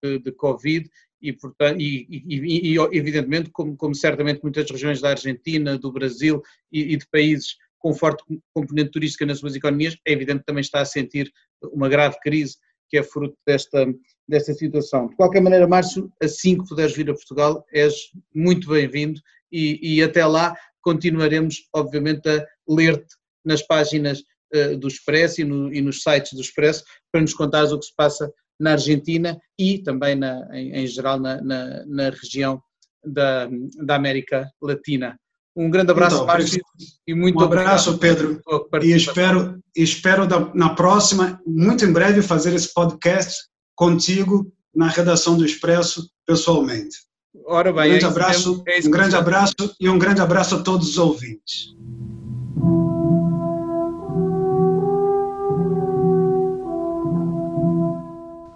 [0.00, 0.88] de, de, Covid
[1.20, 6.40] e, portanto, e, e, e evidentemente, como, como, certamente muitas regiões da Argentina, do Brasil
[6.70, 8.22] e, de países com forte
[8.54, 11.32] componente turística nas suas economias, é evidente que também está a sentir
[11.72, 12.58] uma grave crise
[12.88, 13.92] que é fruto desta,
[14.28, 15.08] desta situação.
[15.08, 20.02] De qualquer maneira, Márcio, assim que puderes vir a Portugal, és muito bem-vindo e, e,
[20.02, 20.56] até lá
[20.88, 24.20] continuaremos, obviamente, a ler-te nas páginas
[24.54, 27.84] uh, do Expresso e, no, e, nos sites do Expresso para nos contares o que
[27.84, 32.58] se passa na Argentina e também na, em, em geral na, na, na, região
[33.04, 33.50] da,
[33.84, 35.14] da América Latina.
[35.54, 36.62] Um grande abraço, então, Márcio,
[37.06, 38.40] e muito um abraço, Pedro.
[38.82, 43.34] E espero, espero na próxima, muito em breve, fazer esse podcast
[43.76, 47.07] contigo na redação do Expresso pessoalmente.
[47.46, 50.62] Ora bem, um grande é abraço, é um grande abraço e um grande abraço a
[50.62, 51.74] todos os ouvintes.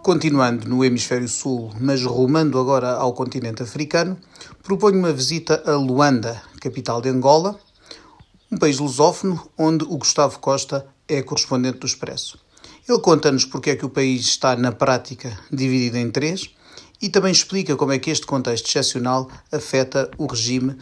[0.03, 4.19] Continuando no hemisfério sul, mas rumando agora ao continente africano,
[4.63, 7.59] proponho uma visita a Luanda, capital de Angola,
[8.51, 12.39] um país lusófono onde o Gustavo Costa é correspondente do Expresso.
[12.89, 16.51] Ele conta-nos porque é que o país está, na prática, dividido em três
[17.03, 20.77] e também explica como é que este contexto excepcional afeta o regime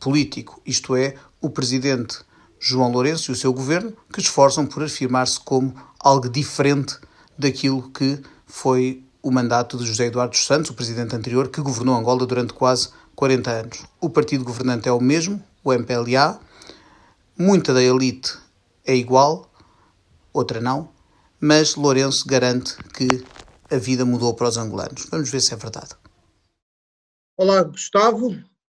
[0.00, 2.18] político, isto é, o presidente
[2.58, 6.96] João Lourenço e o seu governo, que esforçam por afirmar-se como algo diferente
[7.38, 11.94] daquilo que foi o mandato de José Eduardo dos Santos, o presidente anterior, que governou
[11.94, 13.84] Angola durante quase 40 anos.
[14.00, 16.40] O partido governante é o mesmo, o MPLA.
[17.38, 18.34] Muita da elite
[18.84, 19.50] é igual,
[20.32, 20.88] outra não,
[21.38, 23.22] mas Lourenço garante que
[23.70, 25.06] a vida mudou para os angolanos.
[25.10, 25.94] Vamos ver se é verdade.
[27.36, 28.36] Olá, Gustavo.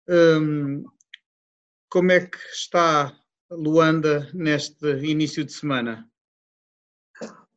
[0.09, 0.85] Hum,
[1.89, 3.17] como é que está
[3.51, 6.09] Luanda neste início de semana?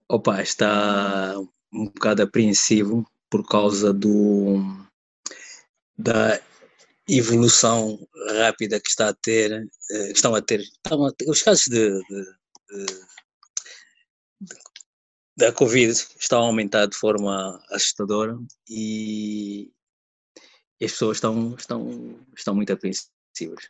[0.07, 1.35] Opa, está
[1.73, 4.85] um bocado apreensivo por causa do
[5.97, 6.39] da
[7.07, 7.97] evolução
[8.39, 9.51] rápida que está a ter,
[9.91, 12.23] eh, estão a ter, estão a ter os casos de, de,
[12.69, 12.85] de,
[15.37, 18.37] da Covid estão a aumentar de forma assustadora
[18.69, 19.71] e
[20.81, 23.67] as pessoas estão, estão, estão muito apreensivas.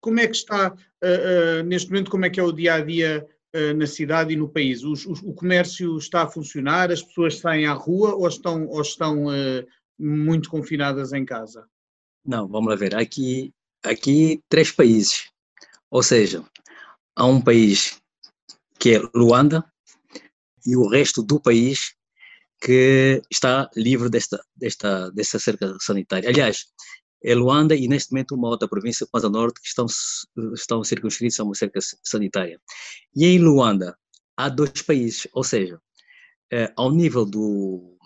[0.00, 2.80] Como é que está, uh, uh, neste momento, como é que é o dia a
[2.80, 4.82] dia eh, na cidade e no país?
[4.82, 6.90] O, comércio está a funcionar?
[6.90, 9.66] As pessoas saem à rua ou estão, ou estão uh,
[9.98, 11.66] muito confinadas em casa?
[12.26, 12.94] Não, vamos lá ver.
[12.94, 15.30] Aqui, aqui três países.
[15.90, 16.44] Ou seja,
[17.16, 18.02] há um país
[18.78, 19.64] que é Luanda
[20.66, 21.94] e o resto do país
[22.60, 26.28] que está livre desta, desta, desta cerca sanitária.
[26.28, 26.66] Aliás,
[27.22, 29.86] é Luanda e neste momento uma outra província, mais a norte, que estão,
[30.54, 32.60] estão circunscritos a uma cerca sanitária.
[33.14, 33.96] E em Luanda
[34.36, 35.80] há dois países, ou seja,
[36.52, 37.96] é, ao nível do,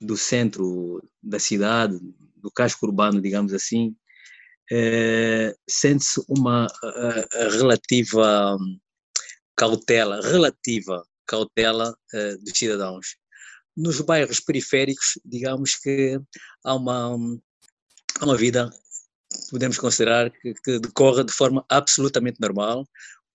[0.00, 1.98] do centro da cidade,
[2.36, 3.96] do casco urbano, digamos assim,
[4.70, 8.56] é, sente-se uma a relativa
[9.56, 13.16] cautela, relativa cautela uh, dos cidadãos.
[13.76, 16.18] Nos bairros periféricos, digamos que
[16.64, 17.16] há uma,
[18.22, 18.70] uma vida,
[19.50, 22.86] podemos considerar, que, que decorre de forma absolutamente normal.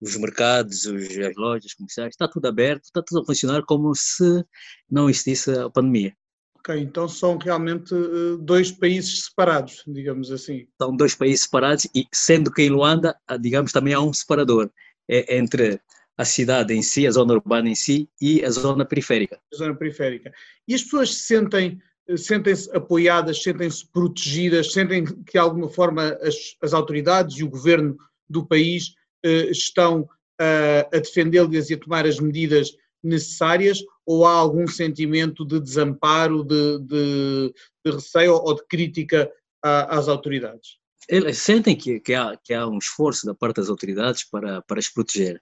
[0.02, 4.44] Os mercados, os, as lojas comerciais, está tudo aberto, está tudo a funcionar como se
[4.90, 6.16] não existisse a pandemia.
[6.62, 10.68] Ok, então são realmente eh, dois países separados, digamos assim.
[10.80, 14.70] São dois países separados e sendo que em Luanda, digamos, também há um separador
[15.10, 15.82] é, entre
[16.22, 19.40] a cidade em si, a zona urbana em si e a zona periférica.
[19.52, 20.32] A zona periférica.
[20.68, 21.82] E as pessoas se sentem
[22.16, 27.98] sentem-se apoiadas, sentem-se protegidas, sentem que de alguma forma as, as autoridades e o governo
[28.30, 34.34] do país eh, estão uh, a defendê-las e a tomar as medidas necessárias ou há
[34.34, 37.54] algum sentimento de desamparo, de, de,
[37.86, 39.32] de receio ou de crítica
[39.64, 40.81] a, às autoridades?
[41.12, 44.80] Eles sentem que, que, há, que há um esforço da parte das autoridades para, para
[44.80, 45.42] as proteger,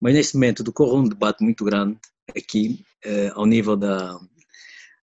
[0.00, 1.98] mas neste momento decorre um debate muito grande
[2.36, 4.16] aqui, eh, ao nível da,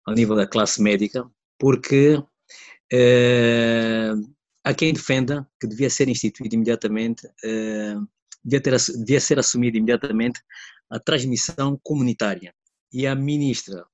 [0.04, 1.26] ao nível da classe médica,
[1.58, 2.22] porque
[2.92, 4.12] eh,
[4.62, 7.96] há quem defenda que devia ser instituído imediatamente, eh,
[8.44, 10.42] devia, ter, devia ser assumida imediatamente
[10.90, 12.54] a transmissão comunitária.
[12.92, 13.86] E a ministra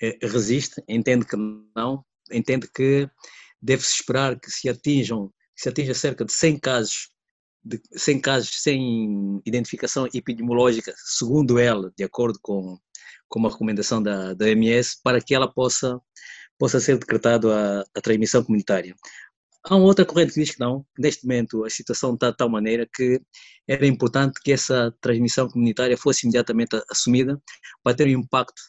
[0.00, 1.36] eh, resiste, entende que
[1.74, 3.10] não, entende que
[3.60, 7.10] deve-se esperar que se atinjam, que se atinja cerca de 100 casos
[7.66, 12.78] de 100 casos sem identificação epidemiológica, segundo ela, de acordo com
[13.28, 16.00] como a recomendação da, da OMS, para que ela possa,
[16.56, 18.94] possa ser decretado a, transmissão comunitária.
[19.64, 22.48] Há uma outra corrente que diz que não, neste momento a situação está de tal
[22.48, 23.20] maneira que
[23.66, 27.40] era importante que essa transmissão comunitária fosse imediatamente assumida
[27.82, 28.62] para ter um impacto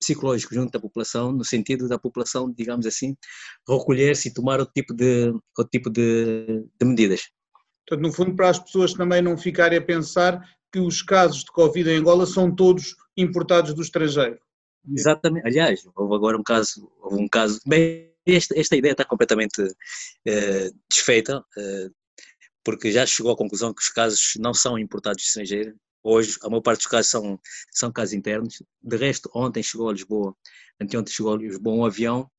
[0.00, 3.16] psicológico junto da população, no sentido da população, digamos assim,
[3.68, 7.22] recolher-se e tomar outro tipo de, outro tipo de, de medidas.
[7.86, 10.40] Portanto, no fundo, para as pessoas também não ficarem a pensar
[10.72, 14.38] que os casos de Covid em Angola são todos importados do estrangeiro.
[14.86, 15.46] Exatamente.
[15.46, 17.60] Aliás, houve agora um caso, houve um caso.
[17.66, 19.62] Bem, esta, esta ideia está completamente
[20.26, 21.88] eh, desfeita, eh,
[22.64, 25.74] porque já chegou à conclusão que os casos não são importados do estrangeiro.
[26.02, 28.62] Hoje, a maior parte dos casos são, são casos internos.
[28.82, 30.34] De resto, ontem chegou a Lisboa,
[30.80, 32.30] anteontem chegou a Lisboa um avião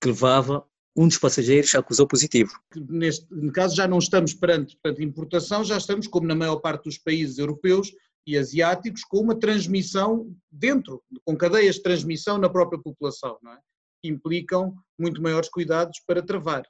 [0.00, 2.50] que levava um dos passageiros acusou positivo.
[2.74, 6.96] Neste caso já não estamos perante, perante importação, já estamos, como na maior parte dos
[6.96, 7.92] países europeus
[8.26, 13.58] e asiáticos, com uma transmissão dentro, com cadeias de transmissão na própria população, não é?
[14.02, 16.66] que implicam muito maiores cuidados para travar.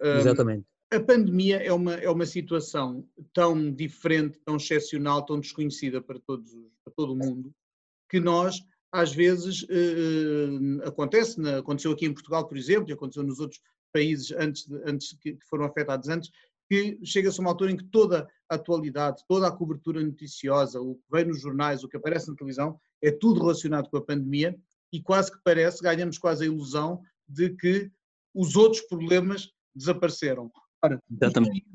[0.00, 0.62] Exatamente.
[0.62, 6.18] Um, a pandemia é uma, é uma situação tão diferente, tão excepcional, tão desconhecida para,
[6.20, 6.50] todos,
[6.84, 7.52] para todo o mundo,
[8.08, 13.24] que nós às vezes uh, acontece, na, aconteceu aqui em Portugal, por exemplo, e aconteceu
[13.24, 13.60] nos outros
[13.92, 16.30] países antes, de, antes que, que, foram afetados antes,
[16.68, 20.94] que chega-se a uma altura em que toda a atualidade, toda a cobertura noticiosa, o
[20.94, 24.56] que vem nos jornais, o que aparece na televisão, é tudo relacionado com a pandemia
[24.92, 27.90] e quase que parece, ganhamos quase a ilusão de que
[28.32, 30.50] os outros problemas desapareceram.
[30.86, 31.02] Ora,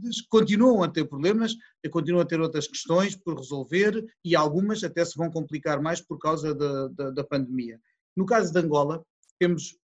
[0.03, 1.53] os continuam a ter problemas,
[1.91, 6.17] continuam a ter outras questões por resolver e algumas até se vão complicar mais por
[6.17, 7.79] causa da, da, da pandemia.
[8.15, 9.03] No caso de Angola,
[9.37, 9.77] temos,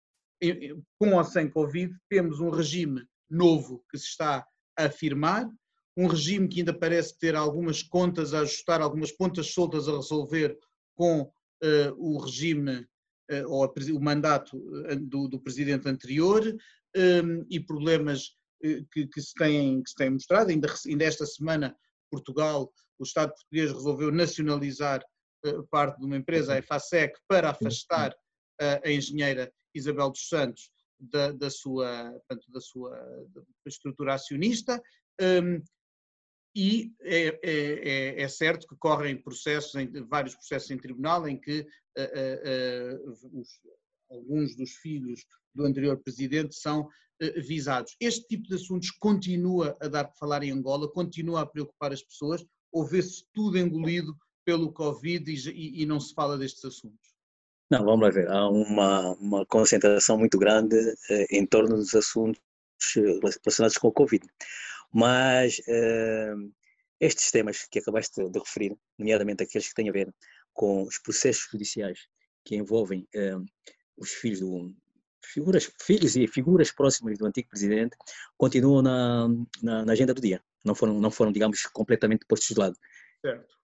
[0.99, 4.45] com ou sem Covid, temos um regime novo que se está
[4.77, 5.49] a afirmar,
[5.97, 10.57] um regime que ainda parece ter algumas contas a ajustar, algumas pontas soltas a resolver
[10.93, 12.79] com uh, o regime
[13.31, 16.43] uh, ou a, o mandato eh, do, do presidente anterior
[16.95, 20.49] um, e problemas que, que, se têm, que se têm mostrado.
[20.49, 21.75] Ainda, ainda esta semana,
[22.11, 25.03] Portugal, o Estado português resolveu nacionalizar
[25.45, 30.71] uh, parte de uma empresa, a EFASEC, para afastar uh, a engenheira Isabel dos Santos
[30.99, 33.27] da, da, sua, portanto, da sua
[33.65, 34.81] estrutura acionista.
[35.21, 35.61] Um,
[36.57, 41.37] e é, é, é, é, certo que correm processos, em, vários processos em tribunal, em
[41.37, 43.49] que uh, os,
[44.09, 46.87] alguns dos filhos do anterior presidente são
[47.19, 47.95] eh, visados.
[47.99, 52.01] Este tipo de assuntos continua a dar que falar em Angola, continua a preocupar as
[52.01, 57.15] pessoas, ou vê-se tudo engolido pelo Covid e, e, não se fala destes assuntos?
[57.71, 58.29] Não, vamos lá ver.
[58.29, 60.75] Há uma, uma concentração muito grande
[61.09, 62.41] eh, em torno dos assuntos
[62.97, 64.23] eh, relacionados com o Covid.
[64.93, 66.35] Mas eh,
[66.99, 70.13] estes temas que acabaste de referir, nomeadamente aqueles que têm a ver
[70.53, 72.07] com os processos judiciais
[72.45, 73.35] que envolvem eh,
[73.97, 74.75] os filhos do,
[75.25, 77.95] figuras, filhos e figuras próximas do antigo presidente
[78.37, 79.27] continuam na,
[79.61, 80.41] na, na, agenda do dia.
[80.63, 82.75] Não foram, não foram, digamos, completamente postos de lado.
[83.21, 83.55] Certo.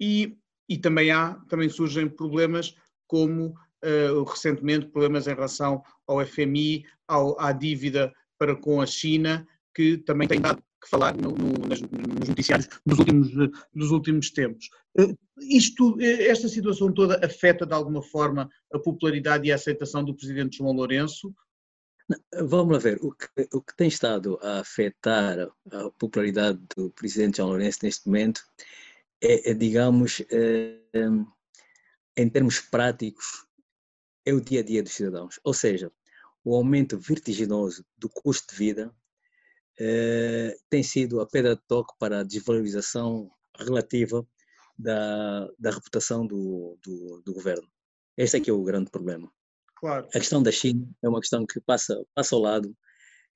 [0.00, 0.36] E,
[0.68, 2.74] e também há, também surgem problemas
[3.06, 9.46] como uh, recentemente problemas em relação ao FMI, ao, à dívida para com a China,
[9.74, 13.28] que também tem dado que falar no, no, nos noticiários dos últimos,
[13.72, 14.68] dos últimos tempos.
[14.98, 15.14] Eh,
[15.48, 20.14] isto, eh, esta situação toda afeta de alguma forma a popularidade e a aceitação do
[20.14, 21.32] presidente João Lourenço?
[22.42, 27.36] Vamos lá ver, o que, o que tem estado a afetar a popularidade do presidente
[27.36, 28.42] João Lourenço neste momento
[29.22, 30.80] é, é digamos, é,
[32.16, 33.46] em termos práticos,
[34.26, 35.38] é o dia a dia dos cidadãos.
[35.44, 35.92] Ou seja,
[36.44, 38.94] o aumento vertiginoso do custo de vida
[40.68, 44.26] tem sido a pedra de toque para a desvalorização relativa
[44.78, 47.66] da, da reputação do, do, do governo.
[48.16, 49.30] Este é que é o grande problema.
[49.76, 50.06] Claro.
[50.08, 52.76] A questão da China é uma questão que passa, passa ao lado,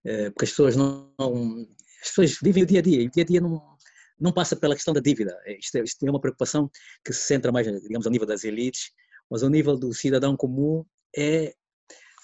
[0.05, 1.66] eh, porque as pessoas não, não,
[2.01, 3.77] As pessoas vivem o dia a dia, e o dia a dia não,
[4.18, 5.37] não passa pela questão da dívida.
[5.44, 6.70] É, isto é, isto é uma preocupação
[7.05, 8.92] que se centra mais, digamos, ao nível das elites,
[9.31, 10.85] mas ao nível do cidadão comum
[11.16, 11.55] é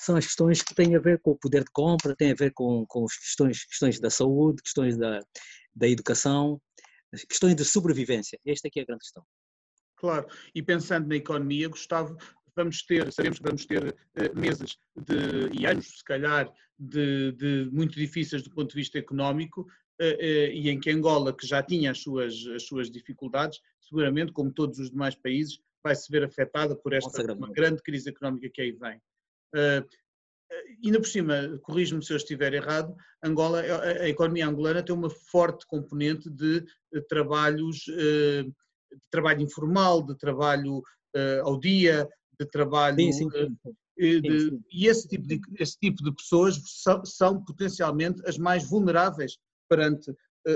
[0.03, 2.53] são as questões que têm a ver com o poder de compra, têm a ver
[2.53, 5.21] com, com as questões, questões da saúde, questões da,
[5.75, 6.61] da educação,
[7.29, 8.38] questões de sobrevivência.
[8.45, 9.24] Esta aqui é a grande questão.
[9.97, 12.16] Claro, e pensando na economia, Gustavo,
[12.57, 17.70] vamos ter, sabemos que vamos ter uh, meses de, e anos, se calhar, de, de,
[17.70, 21.62] muito difíceis do ponto de vista económico, uh, uh, e em que Angola, que já
[21.62, 26.24] tinha as suas, as suas dificuldades, seguramente, como todos os demais países, vai se ver
[26.24, 27.22] afetada por esta
[27.53, 29.01] grande crise económica que aí vem.
[30.84, 35.66] Ainda por cima, corrijo-me se eu estiver errado, Angola, a, economia angolana tem uma forte
[35.66, 36.61] componente de,
[36.92, 42.96] de trabalhos, uh, de trabalho informal, de trabalho uh, ao dia, de trabalho.
[42.96, 43.57] Sim, sim, sim.
[43.96, 49.38] De, e esse tipo, de, esse tipo de pessoas são, são potencialmente as mais vulneráveis
[49.68, 50.12] perante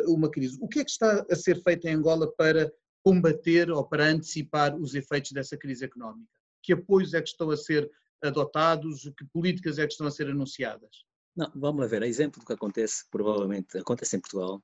[0.06, 0.58] uma crise.
[0.60, 2.72] O que é que está a ser feito em Angola para
[3.04, 6.28] combater ou para antecipar os efeitos dessa crise económica?
[6.62, 7.88] Que apoios é que estão a ser
[8.26, 9.02] adotados?
[9.16, 11.04] Que políticas é que estão a ser anunciadas?
[11.36, 12.02] Não, vamos lá ver.
[12.02, 14.62] A exemplo do que acontece, provavelmente, acontece em Portugal.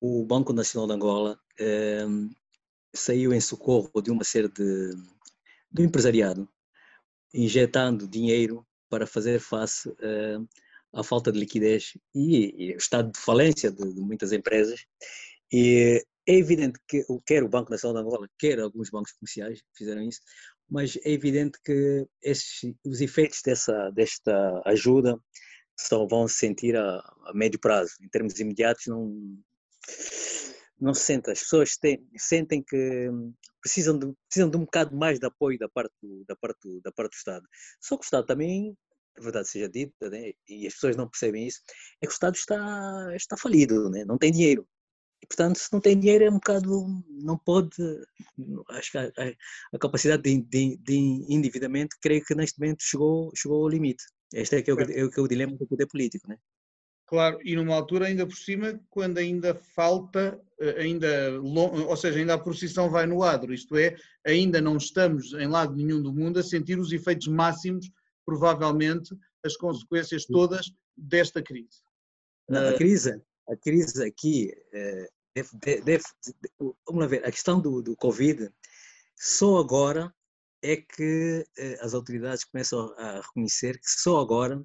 [0.00, 2.06] o Banco Nacional de Angola eh,
[2.94, 4.94] saiu em socorro de uma série de
[5.72, 6.48] do empresariado,
[7.32, 10.48] injetando dinheiro para fazer face uh,
[10.92, 14.84] à falta de liquidez e, e estado de falência de, de, muitas empresas.
[15.50, 20.02] E é evidente que quer o Banco Nacional de Angola, quer alguns bancos comerciais fizeram
[20.02, 20.20] isso,
[20.72, 25.18] mas é evidente que esses, os efeitos dessa, desta ajuda
[25.78, 26.96] só vão se sentir a,
[27.26, 27.92] a médio prazo.
[28.00, 29.38] Em termos imediatos, não,
[30.80, 31.30] não se sente.
[31.30, 33.10] As pessoas têm, sentem que
[33.60, 36.80] precisam de, precisam de um bocado mais de apoio da parte do, da parte do,
[36.80, 37.46] da parte do Estado.
[37.78, 38.74] Só que o Estado também,
[39.18, 41.60] a verdade seja dita, né, e as pessoas não percebem isso,
[42.00, 44.66] é que o Estado está, está falido, né, não tem dinheiro.
[45.22, 46.86] E, portanto, se não tem dinheiro, é um bocado.
[47.08, 47.70] Não pode.
[48.70, 49.32] Acho que a, a,
[49.74, 54.04] a capacidade de, de, de, endividamento, creio que neste momento chegou, chegou ao limite.
[54.34, 56.28] Este é que é, o, é, é o dilema do poder político.
[56.28, 56.36] Né?
[57.12, 62.32] Claro, e numa altura ainda por cima, quando ainda falta, eh, ainda, ou seja, ainda
[62.32, 63.94] a procissão vai no adro, isto é,
[64.26, 67.90] ainda não estamos em lado nenhum do mundo a sentir os efeitos máximos,
[68.24, 69.14] provavelmente,
[69.44, 71.82] as consequências todas desta crise.
[72.48, 76.04] Não, a eh, crise, a crise aqui, eh, deve, deve,
[76.86, 78.50] vamos ver, a questão do, do Covid,
[79.16, 80.12] só agora
[80.62, 81.44] é que
[81.80, 84.64] as autoridades começam a reconhecer que só agora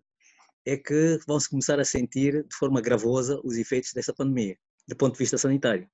[0.66, 4.58] é que vão se começar a sentir de forma gravosa os efeitos desta pandemia,
[4.88, 5.90] do ponto de vista sanitário.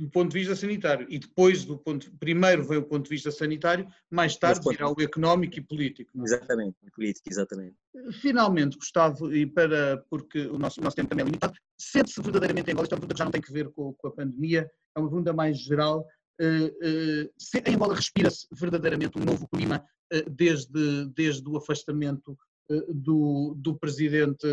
[0.00, 1.06] Do ponto de vista sanitário.
[1.10, 5.00] E depois, do ponto, primeiro veio o ponto de vista sanitário, mais tarde virá o
[5.00, 6.18] económico e político.
[6.18, 6.22] É?
[6.22, 7.76] Exatamente, político, exatamente.
[8.20, 12.68] Finalmente, Gustavo, e para, porque o nosso, o nosso tempo também é limitado, sente-se verdadeiramente
[12.68, 14.12] em Angola, isto é uma pergunta que já não tem que ver com, com a
[14.12, 16.06] pandemia, é uma pergunta mais geral,
[16.40, 22.34] Uh, uh, se em Angola respira-se verdadeiramente um novo clima uh, desde, desde o afastamento
[22.88, 24.46] do, do presidente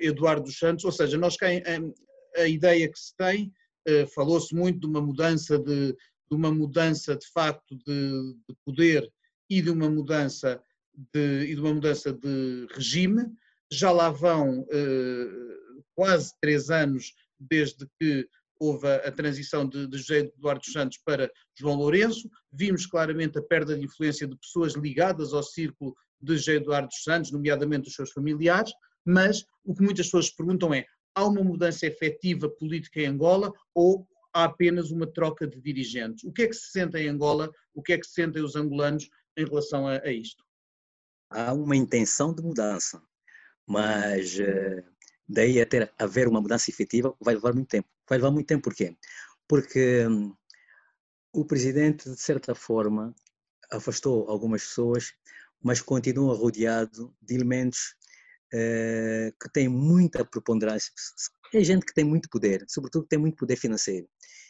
[0.00, 1.62] Eduardo dos Santos, ou seja, nós quem,
[2.34, 3.52] a ideia que se tem,
[4.14, 9.10] falou-se muito de uma mudança de, de uma mudança de facto de, de, poder
[9.48, 10.60] e de uma mudança
[11.12, 13.26] de, e de uma mudança de regime.
[13.70, 15.28] Já lá vão eh,
[15.94, 18.28] quase três anos desde que
[18.58, 22.30] houve a, transição de, de, José Eduardo Santos para João Lourenço.
[22.52, 27.30] Vimos claramente a perda de influência de pessoas ligadas ao círculo de José Eduardo Santos,
[27.30, 28.72] nomeadamente os seus familiares,
[29.04, 34.06] mas o que muitas pessoas perguntam é: há uma mudança efetiva política em Angola ou
[34.32, 36.22] há apenas uma troca de dirigentes?
[36.22, 37.50] O que é que se sente em Angola?
[37.74, 40.44] O que é que se sentem os angolanos em relação a, a isto?
[41.30, 43.02] Há uma intenção de mudança,
[43.66, 44.84] mas eh,
[45.26, 47.88] daí a ter haver uma mudança efetiva vai levar muito tempo.
[48.08, 48.96] Vai levar muito tempo porquê?
[49.48, 50.36] Porque hum,
[51.32, 53.14] o presidente, de certa forma,
[53.72, 55.14] afastou algumas pessoas
[55.62, 57.96] mas continua rodeado de elementos
[58.54, 60.92] uh, que têm muita preponderância.
[61.54, 64.08] É gente que tem muito poder, sobretudo tem muito poder financeiro,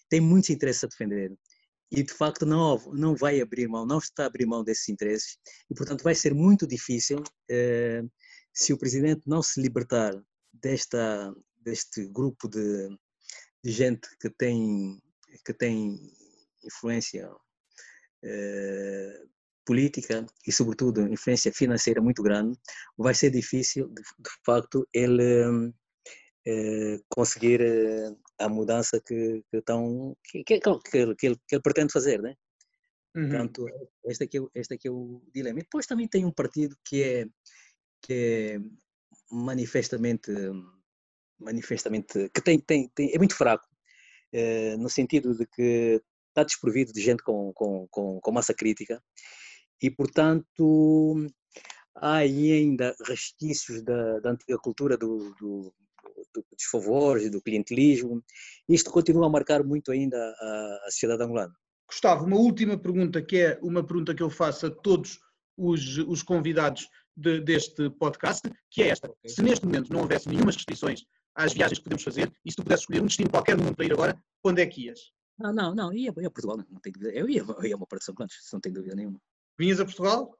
[0.08, 1.36] tem muitos interesses a defender
[1.90, 5.38] e de facto não, não vai abrir mão, não está a abrir mão desses interesses
[5.70, 8.10] e portanto vai ser muito difícil uh,
[8.52, 10.12] se o presidente não se libertar
[10.52, 12.88] desta, deste grupo de,
[13.62, 15.00] de gente que tem,
[15.44, 15.96] que tem
[16.64, 19.28] influência uh,
[19.66, 22.58] política e, sobretudo, influência financeira muito grande,
[22.96, 25.72] vai ser difícil, de, de facto, ele
[26.46, 31.54] eh, conseguir eh, a mudança que, que, tão, que, que, que, ele, que, ele, que
[31.56, 32.34] ele pretende fazer, né?
[33.16, 33.28] Uhum.
[33.28, 33.66] Portanto,
[34.04, 35.58] este aqui, é este aqui é o dilema.
[35.58, 37.26] E depois também tem um partido que é,
[38.02, 38.58] que é
[39.30, 40.30] manifestamente,
[41.38, 43.66] manifestamente que tem, tem, tem, é muito fraco,
[44.32, 49.02] eh, no sentido de que está desprovido de gente com, com, com, com massa crítica
[49.82, 51.26] e, portanto,
[51.96, 55.74] há ainda resquícios da, da antiga cultura do, do,
[56.34, 58.22] do, dos favores e do clientelismo.
[58.68, 61.54] Isto continua a marcar muito ainda a, a sociedade angolana.
[61.88, 65.20] Gustavo, uma última pergunta, que é uma pergunta que eu faço a todos
[65.56, 69.10] os, os convidados de, deste podcast, que é esta.
[69.24, 71.04] Se neste momento não houvesse nenhuma restrições
[71.34, 73.76] às viagens que podemos fazer, e se tu pudesses escolher um destino qualquer no mundo
[73.76, 74.98] para ir agora, onde é que ias?
[75.38, 77.12] Não, não, não, ia, ia a Portugal, não, não tenho dúvida.
[77.12, 79.20] Eu ia, eu ia a uma parte de São Clantes, não tenho dúvida nenhuma.
[79.58, 80.38] Vinhas a Portugal?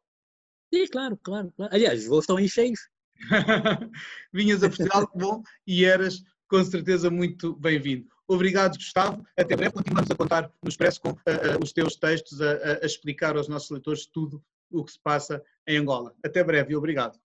[0.73, 1.53] Sim, claro, claro.
[1.57, 1.75] claro.
[1.75, 2.81] Aliás, os voos estão aí cheios.
[4.33, 8.07] Vinhas a Portugal, bom, e eras com certeza muito bem-vindo.
[8.29, 9.25] Obrigado, Gustavo.
[9.37, 9.73] Até breve.
[9.73, 13.37] Continuamos a contar no Expresso com uh, uh, os teus textos, a, a, a, explicar
[13.37, 16.15] aos nossos leitores tudo o que se passa em Angola.
[16.25, 17.19] Até breve e obrigado.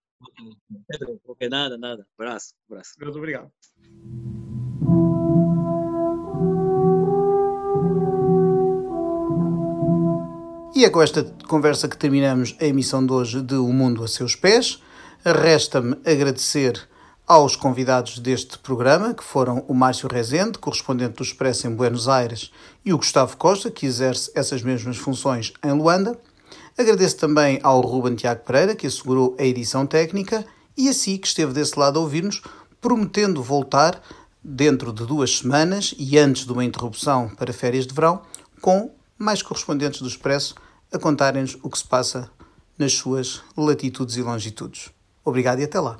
[1.25, 2.07] Ok, nada, nada.
[2.17, 2.93] Abraço, abraço.
[2.99, 3.51] Muito obrigado.
[10.81, 14.07] E é com esta conversa que terminamos a emissão de hoje de O Mundo a
[14.07, 14.81] Seus Pés.
[15.23, 16.89] Resta-me agradecer
[17.27, 22.51] aos convidados deste programa, que foram o Márcio Rezende, correspondente do Expresso em Buenos Aires,
[22.83, 26.19] e o Gustavo Costa, que exerce essas mesmas funções em Luanda.
[26.75, 30.43] Agradeço também ao Ruben Tiago Pereira, que assegurou a edição técnica,
[30.75, 32.41] e a si, que esteve desse lado a ouvir-nos,
[32.81, 34.01] prometendo voltar
[34.43, 38.23] dentro de duas semanas e antes de uma interrupção para férias de verão,
[38.59, 40.55] com mais correspondentes do Expresso
[40.91, 42.29] a contarem-nos o que se passa
[42.77, 44.91] nas suas latitudes e longitudes.
[45.23, 45.97] Obrigado e até lá.